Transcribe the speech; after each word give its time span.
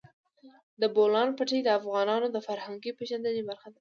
د 0.81 0.83
بولان 0.95 1.29
پټي 1.37 1.59
د 1.63 1.69
افغانانو 1.79 2.27
د 2.31 2.37
فرهنګي 2.47 2.91
پیژندنې 2.99 3.41
برخه 3.49 3.67
ده. 3.69 3.69